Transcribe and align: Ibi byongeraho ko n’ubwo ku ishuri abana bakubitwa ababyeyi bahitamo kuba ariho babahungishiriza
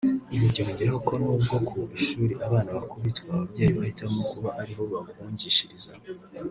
Ibi 0.35 0.45
byongeraho 0.53 0.97
ko 1.07 1.13
n’ubwo 1.23 1.55
ku 1.67 1.77
ishuri 1.99 2.33
abana 2.47 2.69
bakubitwa 2.77 3.27
ababyeyi 3.35 3.71
bahitamo 3.77 4.19
kuba 4.31 4.49
ariho 4.61 4.81
babahungishiriza 4.91 5.91